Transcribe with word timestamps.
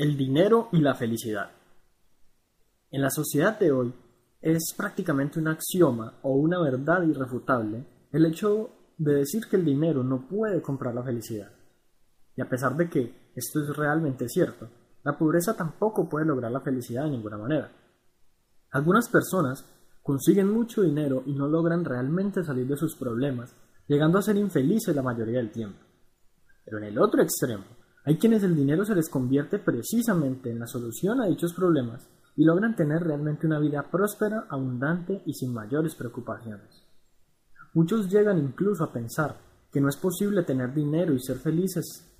El 0.00 0.16
dinero 0.16 0.70
y 0.72 0.78
la 0.78 0.94
felicidad. 0.94 1.50
En 2.90 3.02
la 3.02 3.10
sociedad 3.10 3.58
de 3.58 3.70
hoy 3.70 3.94
es 4.40 4.72
prácticamente 4.74 5.38
un 5.38 5.48
axioma 5.48 6.20
o 6.22 6.36
una 6.36 6.58
verdad 6.58 7.02
irrefutable 7.02 7.84
el 8.10 8.24
hecho 8.24 8.70
de 8.96 9.16
decir 9.16 9.42
que 9.50 9.56
el 9.56 9.64
dinero 9.66 10.02
no 10.02 10.26
puede 10.26 10.62
comprar 10.62 10.94
la 10.94 11.02
felicidad. 11.02 11.52
Y 12.34 12.40
a 12.40 12.48
pesar 12.48 12.78
de 12.78 12.88
que 12.88 13.30
esto 13.36 13.62
es 13.62 13.76
realmente 13.76 14.26
cierto, 14.26 14.70
la 15.04 15.18
pobreza 15.18 15.54
tampoco 15.54 16.08
puede 16.08 16.24
lograr 16.24 16.50
la 16.50 16.62
felicidad 16.62 17.04
de 17.04 17.10
ninguna 17.10 17.36
manera. 17.36 17.70
Algunas 18.70 19.06
personas 19.10 19.70
consiguen 20.02 20.48
mucho 20.48 20.80
dinero 20.80 21.24
y 21.26 21.34
no 21.34 21.46
logran 21.46 21.84
realmente 21.84 22.42
salir 22.42 22.66
de 22.66 22.78
sus 22.78 22.96
problemas, 22.96 23.54
llegando 23.86 24.18
a 24.18 24.22
ser 24.22 24.38
infelices 24.38 24.96
la 24.96 25.02
mayoría 25.02 25.36
del 25.36 25.52
tiempo. 25.52 25.78
Pero 26.64 26.78
en 26.78 26.84
el 26.84 26.98
otro 26.98 27.22
extremo, 27.22 27.79
hay 28.04 28.18
quienes 28.18 28.42
el 28.42 28.56
dinero 28.56 28.84
se 28.84 28.94
les 28.94 29.08
convierte 29.08 29.58
precisamente 29.58 30.50
en 30.50 30.58
la 30.58 30.66
solución 30.66 31.20
a 31.20 31.26
dichos 31.26 31.54
problemas 31.54 32.08
y 32.36 32.44
logran 32.44 32.76
tener 32.76 33.02
realmente 33.02 33.46
una 33.46 33.58
vida 33.58 33.90
próspera, 33.90 34.46
abundante 34.48 35.22
y 35.26 35.34
sin 35.34 35.52
mayores 35.52 35.94
preocupaciones. 35.94 36.86
Muchos 37.74 38.10
llegan 38.10 38.38
incluso 38.38 38.84
a 38.84 38.92
pensar 38.92 39.36
que 39.70 39.80
no 39.80 39.88
es 39.88 39.96
posible 39.96 40.42
tener 40.42 40.74
dinero 40.74 41.14
y 41.14 41.20
ser 41.20 41.38
felices 41.38 42.10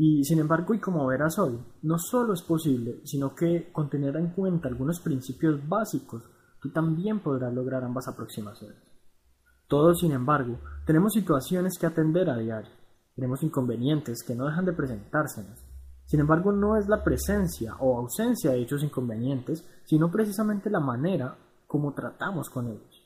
y 0.00 0.22
sin 0.22 0.38
embargo, 0.38 0.74
y 0.74 0.78
como 0.78 1.04
verás 1.08 1.40
hoy, 1.40 1.58
no 1.82 1.98
solo 1.98 2.32
es 2.32 2.42
posible, 2.42 3.00
sino 3.04 3.34
que 3.34 3.72
con 3.72 3.90
tener 3.90 4.14
en 4.14 4.30
cuenta 4.30 4.68
algunos 4.68 5.00
principios 5.00 5.68
básicos, 5.68 6.22
tú 6.62 6.70
también 6.70 7.18
podrás 7.18 7.52
lograr 7.52 7.82
ambas 7.82 8.06
aproximaciones. 8.06 8.78
Todos, 9.66 9.98
sin 9.98 10.12
embargo, 10.12 10.60
tenemos 10.86 11.14
situaciones 11.14 11.76
que 11.78 11.86
atender 11.86 12.30
a 12.30 12.38
diario, 12.38 12.70
tenemos 13.18 13.42
inconvenientes 13.42 14.22
que 14.22 14.36
no 14.36 14.46
dejan 14.46 14.64
de 14.64 14.74
presentársenos. 14.74 15.58
Sin 16.06 16.20
embargo, 16.20 16.52
no 16.52 16.76
es 16.76 16.88
la 16.88 17.02
presencia 17.02 17.74
o 17.80 17.98
ausencia 17.98 18.52
de 18.52 18.58
dichos 18.58 18.84
inconvenientes, 18.84 19.68
sino 19.84 20.08
precisamente 20.08 20.70
la 20.70 20.78
manera 20.78 21.36
como 21.66 21.94
tratamos 21.94 22.48
con 22.48 22.68
ellos. 22.68 23.02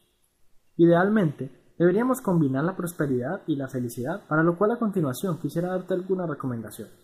Idealmente, 0.76 1.62
Deberíamos 1.82 2.20
combinar 2.20 2.62
la 2.62 2.76
prosperidad 2.76 3.42
y 3.46 3.56
la 3.56 3.66
felicidad, 3.66 4.22
para 4.28 4.42
lo 4.42 4.56
cual 4.56 4.70
a 4.70 4.78
continuación 4.78 5.38
quisiera 5.38 5.70
darte 5.70 5.94
algunas 5.94 6.28
recomendaciones. 6.28 6.94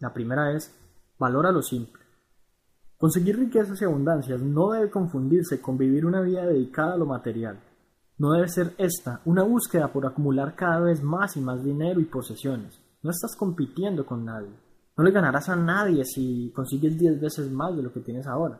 La 0.00 0.12
primera 0.12 0.52
es, 0.52 0.74
valora 1.18 1.52
lo 1.52 1.62
simple. 1.62 2.02
Conseguir 2.98 3.38
riquezas 3.38 3.80
y 3.80 3.86
abundancias 3.86 4.42
no 4.42 4.72
debe 4.72 4.90
confundirse 4.90 5.60
con 5.62 5.78
vivir 5.78 6.04
una 6.04 6.20
vida 6.20 6.44
dedicada 6.44 6.92
a 6.92 6.96
lo 6.98 7.06
material. 7.06 7.58
No 8.18 8.32
debe 8.32 8.48
ser 8.48 8.74
esta 8.78 9.20
una 9.24 9.42
búsqueda 9.42 9.92
por 9.92 10.06
acumular 10.06 10.54
cada 10.54 10.80
vez 10.80 11.02
más 11.02 11.36
y 11.36 11.40
más 11.40 11.62
dinero 11.62 12.00
y 12.00 12.04
posesiones. 12.04 12.80
No 13.02 13.10
estás 13.10 13.36
compitiendo 13.36 14.06
con 14.06 14.24
nadie. 14.24 14.54
No 14.96 15.04
le 15.04 15.10
ganarás 15.10 15.48
a 15.48 15.56
nadie 15.56 16.04
si 16.04 16.50
consigues 16.54 16.98
10 16.98 17.20
veces 17.20 17.50
más 17.50 17.76
de 17.76 17.82
lo 17.82 17.92
que 17.92 18.00
tienes 18.00 18.26
ahora. 18.26 18.58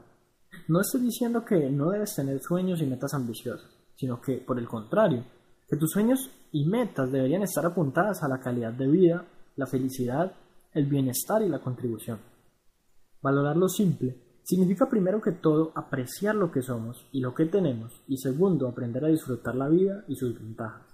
No 0.69 0.81
estoy 0.81 1.01
diciendo 1.01 1.45
que 1.45 1.71
no 1.71 1.91
debes 1.91 2.15
tener 2.15 2.41
sueños 2.41 2.81
y 2.83 2.87
metas 2.87 3.15
ambiciosas 3.15 3.77
sino 3.97 4.21
que, 4.21 4.39
por 4.39 4.59
el 4.59 4.69
contrario, 4.69 5.25
que 5.69 5.77
tus 5.77 5.91
sueños 5.91 6.31
y 6.53 6.67
metas 6.67 7.11
deberían 7.11 7.43
estar 7.43 7.65
apuntadas 7.67 8.23
a 8.23 8.29
la 8.29 8.39
calidad 8.39 8.73
de 8.73 8.87
vida, 8.87 9.25
la 9.57 9.67
felicidad, 9.67 10.33
el 10.73 10.87
bienestar 10.87 11.43
y 11.43 11.49
la 11.49 11.61
contribución. 11.61 12.21
Valorar 13.23 13.57
lo 13.57 13.69
simple 13.69 14.26
significa 14.47 14.89
primero 14.89 15.21
que 15.21 15.33
todo 15.33 15.73
apreciar 15.75 16.37
lo 16.37 16.53
que 16.53 16.63
somos 16.63 17.09
y 17.11 17.21
lo 17.21 17.35
que 17.35 17.47
tenemos 17.47 18.05
y 18.07 18.17
segundo 18.17 18.69
aprender 18.69 19.05
a 19.05 19.09
disfrutar 19.09 19.57
la 19.57 19.69
vida 19.69 20.05
y 20.07 20.15
sus 20.15 20.39
ventajas. 20.39 20.87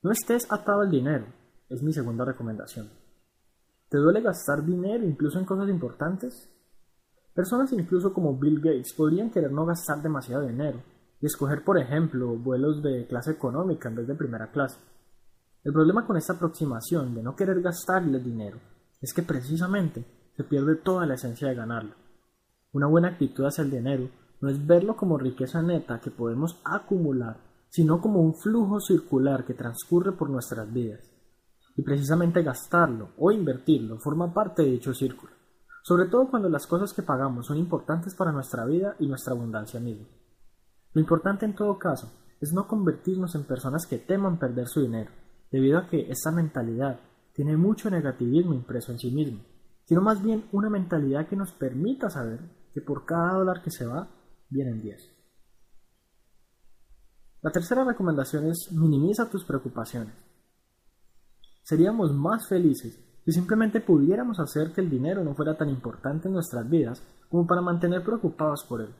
No 0.00 0.12
estés 0.12 0.46
atado 0.50 0.82
al 0.82 0.90
dinero, 0.90 1.26
es 1.68 1.82
mi 1.82 1.92
segunda 1.92 2.24
recomendación. 2.24 2.88
¿Te 3.88 3.98
duele 3.98 4.20
gastar 4.20 4.64
dinero 4.64 5.04
incluso 5.04 5.40
en 5.40 5.44
cosas 5.44 5.68
importantes? 5.68 6.48
Personas 7.34 7.72
incluso 7.72 8.14
como 8.14 8.38
Bill 8.38 8.60
Gates 8.60 8.94
podrían 8.96 9.30
querer 9.30 9.50
no 9.50 9.66
gastar 9.66 10.00
demasiado 10.00 10.46
dinero, 10.46 10.80
y 11.20 11.26
escoger, 11.26 11.64
por 11.64 11.78
ejemplo, 11.78 12.36
vuelos 12.36 12.80
de 12.80 13.06
clase 13.08 13.32
económica 13.32 13.88
en 13.88 13.96
vez 13.96 14.06
de 14.06 14.14
primera 14.14 14.50
clase. 14.50 14.78
El 15.64 15.72
problema 15.72 16.06
con 16.06 16.16
esta 16.16 16.34
aproximación 16.34 17.12
de 17.12 17.22
no 17.22 17.34
querer 17.36 17.60
gastarle 17.60 18.20
dinero 18.20 18.58
es 19.00 19.12
que 19.12 19.22
precisamente 19.22 20.04
se 20.36 20.44
pierde 20.44 20.76
toda 20.76 21.06
la 21.06 21.14
esencia 21.14 21.48
de 21.48 21.56
ganarlo. 21.56 21.99
Una 22.72 22.86
buena 22.86 23.08
actitud 23.08 23.44
hacia 23.44 23.62
el 23.62 23.70
dinero 23.70 24.08
no 24.40 24.48
es 24.48 24.64
verlo 24.64 24.96
como 24.96 25.18
riqueza 25.18 25.60
neta 25.60 26.00
que 26.00 26.12
podemos 26.12 26.60
acumular, 26.64 27.38
sino 27.68 28.00
como 28.00 28.20
un 28.20 28.34
flujo 28.34 28.80
circular 28.80 29.44
que 29.44 29.54
transcurre 29.54 30.12
por 30.12 30.30
nuestras 30.30 30.72
vidas. 30.72 31.00
Y 31.76 31.82
precisamente 31.82 32.42
gastarlo 32.42 33.10
o 33.18 33.32
invertirlo 33.32 33.98
forma 33.98 34.32
parte 34.32 34.62
de 34.62 34.70
dicho 34.70 34.94
círculo, 34.94 35.32
sobre 35.82 36.06
todo 36.06 36.28
cuando 36.30 36.48
las 36.48 36.68
cosas 36.68 36.92
que 36.92 37.02
pagamos 37.02 37.46
son 37.46 37.58
importantes 37.58 38.14
para 38.14 38.30
nuestra 38.30 38.64
vida 38.64 38.94
y 39.00 39.08
nuestra 39.08 39.34
abundancia 39.34 39.80
misma. 39.80 40.06
Lo 40.92 41.00
importante 41.00 41.46
en 41.46 41.56
todo 41.56 41.76
caso 41.76 42.12
es 42.40 42.52
no 42.52 42.68
convertirnos 42.68 43.34
en 43.34 43.44
personas 43.44 43.84
que 43.84 43.98
teman 43.98 44.38
perder 44.38 44.68
su 44.68 44.80
dinero, 44.80 45.10
debido 45.50 45.78
a 45.78 45.88
que 45.88 46.08
esta 46.08 46.30
mentalidad 46.30 47.00
tiene 47.32 47.56
mucho 47.56 47.90
negativismo 47.90 48.54
impreso 48.54 48.92
en 48.92 48.98
sí 48.98 49.10
mismo, 49.10 49.40
sino 49.86 50.02
más 50.02 50.22
bien 50.22 50.44
una 50.52 50.70
mentalidad 50.70 51.26
que 51.26 51.36
nos 51.36 51.52
permita 51.52 52.10
saber 52.10 52.59
que 52.72 52.80
por 52.80 53.04
cada 53.04 53.34
dólar 53.34 53.62
que 53.62 53.70
se 53.70 53.86
va, 53.86 54.08
vienen 54.48 54.80
10. 54.80 55.16
La 57.42 57.50
tercera 57.50 57.84
recomendación 57.84 58.48
es 58.48 58.70
minimiza 58.72 59.30
tus 59.30 59.44
preocupaciones. 59.44 60.14
Seríamos 61.62 62.12
más 62.12 62.48
felices 62.48 62.98
si 63.24 63.32
simplemente 63.32 63.80
pudiéramos 63.80 64.40
hacer 64.40 64.72
que 64.72 64.80
el 64.80 64.90
dinero 64.90 65.22
no 65.22 65.34
fuera 65.34 65.56
tan 65.56 65.68
importante 65.68 66.28
en 66.28 66.34
nuestras 66.34 66.68
vidas 66.68 67.02
como 67.28 67.46
para 67.46 67.60
mantener 67.60 68.02
preocupados 68.02 68.64
por 68.64 68.80
él. 68.80 68.94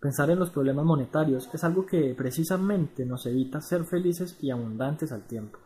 Pensar 0.00 0.30
en 0.30 0.38
los 0.38 0.50
problemas 0.50 0.84
monetarios 0.84 1.48
es 1.52 1.62
algo 1.62 1.86
que 1.86 2.14
precisamente 2.16 3.06
nos 3.06 3.24
evita 3.26 3.60
ser 3.60 3.84
felices 3.84 4.36
y 4.42 4.50
abundantes 4.50 5.12
al 5.12 5.26
tiempo. 5.26 5.58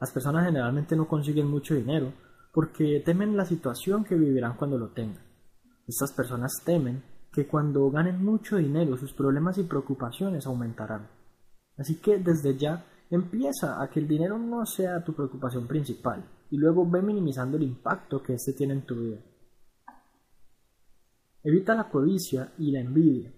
Las 0.00 0.10
personas 0.10 0.46
generalmente 0.46 0.96
no 0.96 1.06
consiguen 1.06 1.48
mucho 1.48 1.74
dinero 1.74 2.12
porque 2.52 3.02
temen 3.04 3.36
la 3.36 3.44
situación 3.44 4.04
que 4.04 4.14
vivirán 4.14 4.56
cuando 4.56 4.78
lo 4.78 4.88
tengan. 4.88 5.25
Estas 5.86 6.12
personas 6.12 6.52
temen 6.64 7.02
que 7.32 7.46
cuando 7.46 7.90
ganen 7.90 8.24
mucho 8.24 8.56
dinero 8.56 8.96
sus 8.96 9.12
problemas 9.12 9.58
y 9.58 9.64
preocupaciones 9.64 10.46
aumentarán. 10.46 11.08
Así 11.76 11.96
que 11.96 12.18
desde 12.18 12.56
ya 12.56 12.84
empieza 13.10 13.82
a 13.82 13.88
que 13.90 14.00
el 14.00 14.08
dinero 14.08 14.38
no 14.38 14.64
sea 14.66 15.04
tu 15.04 15.14
preocupación 15.14 15.66
principal 15.66 16.24
y 16.50 16.56
luego 16.56 16.88
ve 16.88 17.02
minimizando 17.02 17.56
el 17.56 17.64
impacto 17.64 18.22
que 18.22 18.34
éste 18.34 18.52
tiene 18.52 18.74
en 18.74 18.86
tu 18.86 18.96
vida. 18.96 19.18
Evita 21.42 21.74
la 21.74 21.88
codicia 21.88 22.52
y 22.58 22.72
la 22.72 22.80
envidia. 22.80 23.32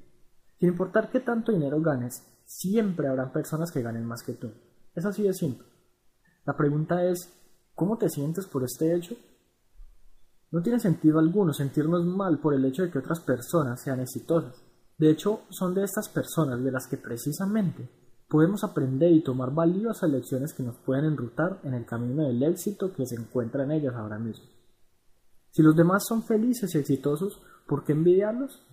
Sin 0.59 0.71
importar 0.71 1.11
qué 1.11 1.21
tanto 1.21 1.53
dinero 1.53 1.81
ganes, 1.81 2.25
siempre 2.47 3.09
habrá 3.09 3.31
personas 3.33 3.71
que 3.71 3.83
ganen 3.83 4.07
más 4.07 4.23
que 4.23 4.33
tú. 4.33 4.51
Es 4.95 5.05
así 5.05 5.23
de 5.23 5.35
simple. 5.35 5.67
La 6.47 6.57
pregunta 6.57 7.05
es, 7.05 7.31
¿cómo 7.75 7.99
te 7.99 8.09
sientes 8.09 8.47
por 8.47 8.65
este 8.65 8.95
hecho? 8.95 9.15
No 10.51 10.63
tiene 10.63 10.81
sentido 10.81 11.19
alguno 11.19 11.53
sentirnos 11.53 12.05
mal 12.05 12.39
por 12.39 12.55
el 12.55 12.65
hecho 12.65 12.83
de 12.83 12.91
que 12.91 12.99
otras 12.99 13.21
personas 13.21 13.83
sean 13.83 14.01
exitosas. 14.01 14.63
De 14.97 15.11
hecho, 15.11 15.43
son 15.51 15.75
de 15.75 15.85
estas 15.85 16.09
personas 16.09 16.63
de 16.63 16.73
las 16.73 16.87
que 16.87 16.97
precisamente 16.97 17.89
podemos 18.29 18.65
aprender 18.65 19.13
y 19.13 19.23
tomar 19.23 19.53
valiosas 19.53 20.11
lecciones 20.11 20.53
que 20.55 20.63
nos 20.63 20.77
pueden 20.79 21.05
enrutar 21.05 21.61
en 21.65 21.75
el 21.75 21.87
camino 21.87 22.25
del 22.25 22.43
éxito 22.43 22.93
que 22.93 23.07
se 23.07 23.15
encuentra 23.15 23.65
en 23.65 23.73
ellas 23.73 23.95
ahora 23.95 24.19
mismo. 24.19 24.47
Si 25.51 25.63
los 25.63 25.77
demás 25.77 26.05
son 26.07 26.23
felices 26.25 26.75
y 26.75 26.79
exitosos, 26.79 27.41
¿Por 27.69 27.85
qué 27.85 27.93
envidiarlos? 27.93 28.67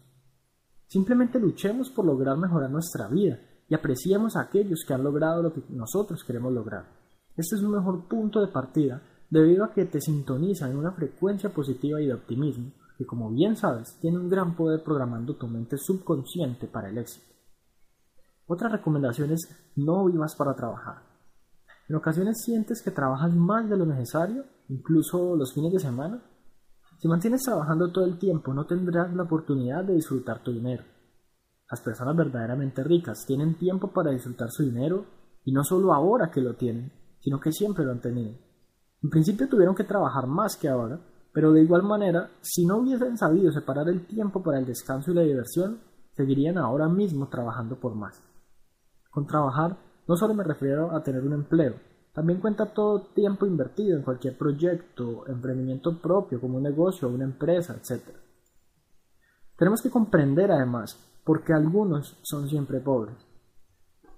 Simplemente 0.87 1.37
luchemos 1.37 1.89
por 1.89 2.05
lograr 2.05 2.37
mejorar 2.37 2.71
nuestra 2.71 3.09
vida 3.09 3.41
y 3.67 3.75
apreciemos 3.75 4.37
a 4.37 4.41
aquellos 4.41 4.85
que 4.87 4.93
han 4.93 5.03
logrado 5.03 5.43
lo 5.43 5.53
que 5.53 5.61
nosotros 5.67 6.23
queremos 6.23 6.53
lograr. 6.53 6.87
Este 7.35 7.57
es 7.57 7.61
un 7.61 7.71
mejor 7.71 8.07
punto 8.07 8.39
de 8.39 8.53
partida 8.53 9.03
debido 9.29 9.63
a 9.63 9.73
que 9.73 9.85
te 9.85 10.01
sintoniza 10.01 10.69
en 10.69 10.77
una 10.77 10.91
frecuencia 10.91 11.49
positiva 11.49 12.01
y 12.01 12.07
de 12.07 12.13
optimismo 12.13 12.71
que 12.97 13.05
como 13.05 13.29
bien 13.29 13.55
sabes 13.55 13.97
tiene 13.99 14.17
un 14.17 14.29
gran 14.29 14.55
poder 14.55 14.83
programando 14.83 15.35
tu 15.35 15.47
mente 15.47 15.77
subconsciente 15.77 16.67
para 16.67 16.89
el 16.89 16.97
éxito. 16.97 17.25
Otra 18.47 18.69
recomendación 18.69 19.31
es 19.31 19.49
no 19.75 20.05
vivas 20.05 20.35
para 20.35 20.55
trabajar. 20.55 21.03
En 21.89 21.95
ocasiones 21.95 22.41
sientes 22.43 22.81
que 22.81 22.91
trabajas 22.91 23.33
más 23.35 23.69
de 23.69 23.77
lo 23.77 23.85
necesario, 23.85 24.45
incluso 24.69 25.35
los 25.35 25.53
fines 25.53 25.73
de 25.73 25.79
semana, 25.79 26.23
si 26.99 27.07
mantienes 27.07 27.43
trabajando 27.43 27.91
todo 27.91 28.05
el 28.05 28.17
tiempo, 28.17 28.53
no 28.53 28.65
tendrás 28.65 29.13
la 29.13 29.23
oportunidad 29.23 29.83
de 29.83 29.95
disfrutar 29.95 30.41
tu 30.41 30.51
dinero. 30.51 30.83
Las 31.69 31.81
personas 31.81 32.15
verdaderamente 32.15 32.83
ricas 32.83 33.25
tienen 33.25 33.57
tiempo 33.57 33.91
para 33.91 34.11
disfrutar 34.11 34.49
su 34.51 34.63
dinero 34.63 35.05
y 35.43 35.51
no 35.51 35.63
solo 35.63 35.93
ahora 35.93 36.31
que 36.31 36.41
lo 36.41 36.55
tienen, 36.55 36.91
sino 37.19 37.39
que 37.39 37.51
siempre 37.51 37.83
lo 37.83 37.91
han 37.91 38.01
tenido. 38.01 38.44
En 39.05 39.11
principio 39.11 39.47
tuvieron 39.47 39.75
que 39.75 39.83
trabajar 39.83 40.25
más 40.25 40.57
que 40.57 40.67
ahora, 40.67 40.99
pero 41.31 41.51
de 41.51 41.61
igual 41.61 41.83
manera, 41.83 42.31
si 42.41 42.65
no 42.65 42.77
hubiesen 42.77 43.19
sabido 43.19 43.51
separar 43.51 43.87
el 43.87 44.07
tiempo 44.07 44.41
para 44.41 44.57
el 44.57 44.65
descanso 44.65 45.11
y 45.11 45.13
la 45.13 45.21
diversión, 45.21 45.77
seguirían 46.13 46.57
ahora 46.57 46.89
mismo 46.89 47.27
trabajando 47.27 47.79
por 47.79 47.93
más. 47.93 48.19
Con 49.11 49.27
trabajar 49.27 49.77
no 50.07 50.15
solo 50.15 50.33
me 50.33 50.43
refiero 50.43 50.89
a 50.89 51.03
tener 51.03 51.21
un 51.21 51.33
empleo, 51.33 51.75
También 52.13 52.39
cuenta 52.39 52.73
todo 52.73 53.11
tiempo 53.13 53.45
invertido 53.45 53.95
en 53.95 54.01
cualquier 54.01 54.35
proyecto, 54.37 55.27
emprendimiento 55.27 56.01
propio, 56.01 56.41
como 56.41 56.57
un 56.57 56.63
negocio, 56.63 57.07
una 57.07 57.25
empresa, 57.25 57.75
etc. 57.75 58.09
Tenemos 59.55 59.83
que 59.83 59.91
comprender 59.91 60.51
además 60.51 60.97
por 61.23 61.43
qué 61.43 61.53
algunos 61.53 62.17
son 62.23 62.49
siempre 62.49 62.79
pobres. 62.79 63.17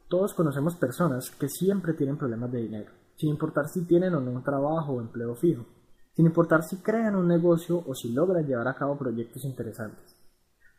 Todos 0.08 0.34
conocemos 0.34 0.78
personas 0.78 1.30
que 1.32 1.50
siempre 1.50 1.94
tienen 1.94 2.18
problemas 2.18 2.52
de 2.52 2.60
dinero, 2.60 2.92
sin 3.18 3.30
importar 3.30 3.68
si 3.68 3.86
tienen 3.86 4.14
o 4.14 4.22
no 4.22 4.32
un 4.32 4.44
trabajo 4.44 4.94
o 4.94 5.02
empleo 5.02 5.36
fijo, 5.36 5.66
sin 6.14 6.26
importar 6.26 6.64
si 6.64 6.78
crean 6.78 7.16
un 7.16 7.28
negocio 7.28 7.84
o 7.86 7.94
si 7.94 8.14
logran 8.14 8.46
llevar 8.46 8.68
a 8.68 8.76
cabo 8.76 8.98
proyectos 8.98 9.44
interesantes. 9.44 10.16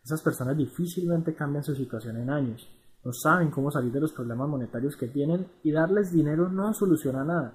Esas 0.03 0.23
personas 0.23 0.57
difícilmente 0.57 1.35
cambian 1.35 1.65
su 1.65 1.75
situación 1.75 2.17
en 2.17 2.31
años, 2.31 2.69
no 3.05 3.13
saben 3.13 3.51
cómo 3.51 3.71
salir 3.71 3.93
de 3.93 4.01
los 4.01 4.13
problemas 4.13 4.49
monetarios 4.49 4.97
que 4.97 5.09
tienen 5.09 5.47
y 5.63 5.73
darles 5.73 6.13
dinero 6.13 6.49
no 6.49 6.73
soluciona 6.75 7.25
nada. 7.25 7.55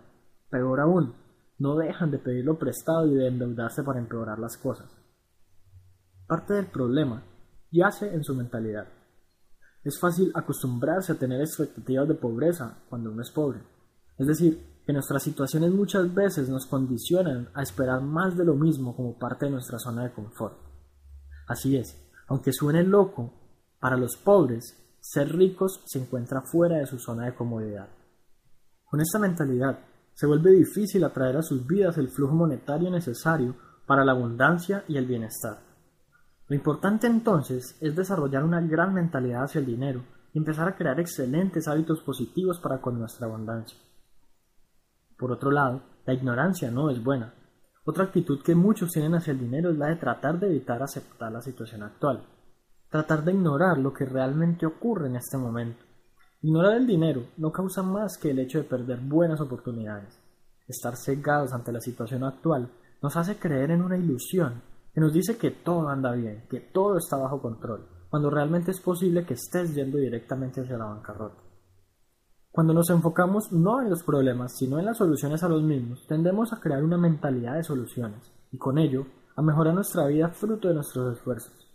Peor 0.49 0.79
aún, 0.79 1.13
no 1.59 1.75
dejan 1.75 2.11
de 2.11 2.19
pedirlo 2.19 2.57
prestado 2.57 3.07
y 3.07 3.15
de 3.15 3.27
endeudarse 3.27 3.83
para 3.83 3.99
empeorar 3.99 4.39
las 4.39 4.57
cosas. 4.57 4.89
Parte 6.27 6.53
del 6.53 6.67
problema 6.67 7.23
yace 7.71 8.13
en 8.13 8.23
su 8.23 8.35
mentalidad. 8.35 8.87
Es 9.83 9.99
fácil 9.99 10.31
acostumbrarse 10.33 11.11
a 11.11 11.19
tener 11.19 11.41
expectativas 11.41 12.07
de 12.07 12.15
pobreza 12.15 12.77
cuando 12.89 13.11
uno 13.11 13.21
es 13.21 13.31
pobre. 13.31 13.61
Es 14.17 14.27
decir, 14.27 14.72
que 14.85 14.93
nuestras 14.93 15.23
situaciones 15.23 15.71
muchas 15.71 16.13
veces 16.13 16.49
nos 16.49 16.65
condicionan 16.65 17.49
a 17.53 17.61
esperar 17.61 18.01
más 18.01 18.37
de 18.37 18.45
lo 18.45 18.55
mismo 18.55 18.95
como 18.95 19.17
parte 19.17 19.45
de 19.45 19.51
nuestra 19.51 19.79
zona 19.79 20.03
de 20.03 20.11
confort. 20.11 20.57
Así 21.47 21.77
es, 21.77 21.97
aunque 22.27 22.51
suene 22.51 22.83
loco, 22.83 23.33
para 23.79 23.97
los 23.97 24.17
pobres 24.17 24.79
ser 24.99 25.35
ricos 25.35 25.81
se 25.85 25.99
encuentra 25.99 26.41
fuera 26.41 26.77
de 26.77 26.85
su 26.85 26.97
zona 26.97 27.25
de 27.25 27.35
comodidad. 27.35 27.89
Con 28.85 29.01
esta 29.01 29.19
mentalidad, 29.19 29.79
se 30.13 30.27
vuelve 30.27 30.51
difícil 30.51 31.03
atraer 31.03 31.37
a 31.37 31.41
sus 31.41 31.65
vidas 31.65 31.97
el 31.97 32.09
flujo 32.09 32.35
monetario 32.35 32.89
necesario 32.89 33.55
para 33.85 34.05
la 34.05 34.11
abundancia 34.11 34.85
y 34.87 34.97
el 34.97 35.05
bienestar. 35.05 35.59
Lo 36.47 36.55
importante 36.55 37.07
entonces 37.07 37.77
es 37.81 37.95
desarrollar 37.95 38.43
una 38.43 38.61
gran 38.61 38.93
mentalidad 38.93 39.43
hacia 39.43 39.59
el 39.59 39.65
dinero 39.65 40.03
y 40.33 40.37
empezar 40.37 40.67
a 40.67 40.75
crear 40.75 40.99
excelentes 40.99 41.67
hábitos 41.67 42.01
positivos 42.01 42.59
para 42.59 42.79
con 42.79 42.99
nuestra 42.99 43.27
abundancia. 43.27 43.77
Por 45.23 45.31
otro 45.31 45.51
lado, 45.51 45.79
la 46.05 46.13
ignorancia 46.13 46.69
no 46.69 46.89
es 46.89 47.01
buena. 47.01 47.33
Otra 47.85 48.03
actitud 48.03 48.43
que 48.43 48.55
muchos 48.55 48.91
tienen 48.91 49.15
hacia 49.15 49.31
el 49.31 49.39
dinero 49.39 49.69
es 49.69 49.77
la 49.77 49.87
de 49.87 49.95
tratar 49.95 50.37
de 50.37 50.47
evitar 50.47 50.83
aceptar 50.83 51.31
la 51.31 51.41
situación 51.41 51.81
actual 51.81 52.27
tratar 52.93 53.23
de 53.23 53.31
ignorar 53.31 53.79
lo 53.79 53.91
que 53.91 54.05
realmente 54.05 54.67
ocurre 54.67 55.07
en 55.07 55.15
este 55.15 55.35
momento. 55.35 55.83
Ignorar 56.43 56.77
el 56.77 56.85
dinero 56.85 57.23
no 57.37 57.51
causa 57.51 57.81
más 57.81 58.19
que 58.19 58.29
el 58.29 58.37
hecho 58.37 58.59
de 58.59 58.65
perder 58.65 58.99
buenas 58.99 59.41
oportunidades. 59.41 60.19
Estar 60.67 60.95
cegados 60.95 61.53
ante 61.53 61.71
la 61.71 61.79
situación 61.79 62.23
actual 62.23 62.69
nos 63.01 63.15
hace 63.17 63.37
creer 63.37 63.71
en 63.71 63.81
una 63.81 63.97
ilusión 63.97 64.61
que 64.93 65.01
nos 65.01 65.11
dice 65.11 65.37
que 65.37 65.49
todo 65.49 65.89
anda 65.89 66.11
bien, 66.11 66.45
que 66.51 66.59
todo 66.59 66.99
está 66.99 67.17
bajo 67.17 67.41
control, 67.41 67.87
cuando 68.11 68.29
realmente 68.29 68.69
es 68.69 68.79
posible 68.79 69.25
que 69.25 69.33
estés 69.33 69.73
yendo 69.73 69.97
directamente 69.97 70.61
hacia 70.61 70.77
la 70.77 70.85
bancarrota. 70.85 71.41
Cuando 72.53 72.71
nos 72.71 72.91
enfocamos 72.91 73.51
no 73.51 73.81
en 73.81 73.89
los 73.89 74.03
problemas, 74.03 74.55
sino 74.55 74.77
en 74.77 74.85
las 74.85 74.99
soluciones 74.99 75.41
a 75.41 75.49
los 75.49 75.63
mismos, 75.63 76.05
tendemos 76.05 76.53
a 76.53 76.59
crear 76.59 76.83
una 76.83 76.99
mentalidad 76.99 77.55
de 77.55 77.63
soluciones 77.63 78.31
y 78.51 78.59
con 78.59 78.77
ello 78.77 79.07
a 79.35 79.41
mejorar 79.41 79.73
nuestra 79.73 80.05
vida 80.05 80.29
fruto 80.29 80.67
de 80.67 80.75
nuestros 80.75 81.17
esfuerzos. 81.17 81.67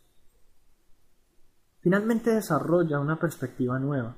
Finalmente 1.80 2.30
desarrolla 2.32 3.00
una 3.00 3.18
perspectiva 3.18 3.76
nueva. 3.80 4.14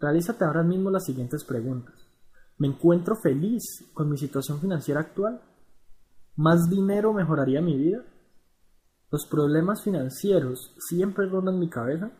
Realízate 0.00 0.46
ahora 0.46 0.62
mismo 0.62 0.90
las 0.90 1.04
siguientes 1.04 1.44
preguntas. 1.44 1.94
¿Me 2.56 2.68
encuentro 2.68 3.14
feliz 3.14 3.90
con 3.92 4.08
mi 4.08 4.16
situación 4.16 4.60
financiera 4.60 5.00
actual? 5.00 5.42
¿Más 6.36 6.70
dinero 6.70 7.12
mejoraría 7.12 7.60
mi 7.60 7.76
vida? 7.76 8.02
¿Los 9.10 9.26
problemas 9.26 9.82
financieros 9.82 10.74
siempre 10.78 11.28
rondan 11.28 11.58
mi 11.58 11.68
cabeza? 11.68 12.12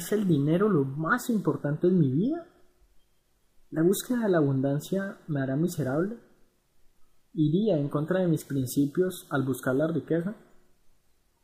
¿Es 0.00 0.12
el 0.12 0.26
dinero 0.26 0.70
lo 0.70 0.86
más 0.86 1.28
importante 1.28 1.86
en 1.86 1.98
mi 1.98 2.10
vida? 2.10 2.46
¿La 3.68 3.82
búsqueda 3.82 4.20
de 4.20 4.30
la 4.30 4.38
abundancia 4.38 5.18
me 5.28 5.42
hará 5.42 5.56
miserable? 5.56 6.16
¿Iría 7.34 7.76
en 7.76 7.90
contra 7.90 8.20
de 8.20 8.26
mis 8.26 8.44
principios 8.44 9.26
al 9.28 9.42
buscar 9.42 9.74
la 9.74 9.88
riqueza? 9.88 10.34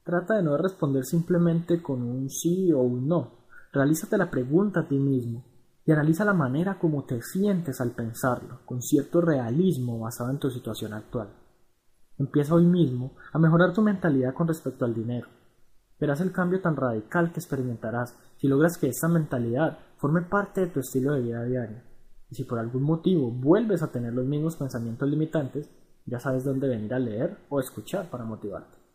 Trata 0.05 0.37
de 0.37 0.43
no 0.43 0.57
responder 0.57 1.05
simplemente 1.05 1.83
con 1.83 2.01
un 2.01 2.31
sí 2.31 2.73
o 2.73 2.81
un 2.81 3.07
no. 3.07 3.47
Realízate 3.75 4.17
la 4.17 4.31
pregunta 4.31 4.81
a 4.81 4.89
ti 4.89 4.97
mismo 4.97 5.45
y 5.85 5.93
analiza 5.93 6.25
la 6.25 6.33
manera 6.33 6.79
como 6.79 7.05
te 7.05 7.21
sientes 7.21 7.79
al 7.83 7.91
pensarlo, 7.91 8.61
con 8.65 8.81
cierto 8.81 9.21
realismo 9.21 9.99
basado 9.99 10.31
en 10.31 10.39
tu 10.39 10.49
situación 10.49 10.95
actual. 10.95 11.29
Empieza 12.17 12.55
hoy 12.55 12.65
mismo 12.65 13.17
a 13.35 13.39
mejorar 13.39 13.75
tu 13.75 13.83
mentalidad 13.83 14.33
con 14.33 14.49
respecto 14.49 14.87
al 14.87 14.95
dinero. 14.95 15.29
Verás 15.99 16.21
el 16.21 16.33
cambio 16.33 16.61
tan 16.61 16.77
radical 16.77 17.33
que 17.33 17.41
experimentarás 17.41 18.17
si 18.37 18.49
logras 18.49 18.77
que 18.79 18.89
esta 18.89 19.09
mentalidad 19.09 19.79
forme 19.97 20.23
parte 20.23 20.63
de 20.63 20.67
tu 20.67 20.81
estilo 20.81 21.15
de 21.15 21.23
vida 21.23 21.45
diario. 21.45 21.79
Y 22.31 22.35
si 22.35 22.45
por 22.45 22.59
algún 22.59 22.83
motivo 22.83 23.31
vuelves 23.31 23.83
a 23.83 23.91
tener 23.91 24.13
los 24.13 24.27
mismos 24.27 24.57
pensamientos 24.57 25.09
limitantes, 25.09 25.71
ya 26.05 26.21
sabes 26.21 26.45
dónde 26.45 26.69
venir 26.69 26.93
a 26.93 26.99
leer 26.99 27.37
o 27.49 27.61
escuchar 27.61 28.11
para 28.11 28.25
motivarte. 28.25 28.86